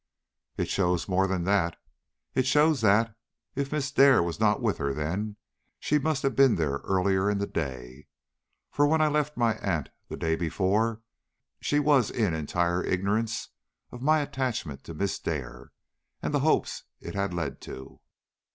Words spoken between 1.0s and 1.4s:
more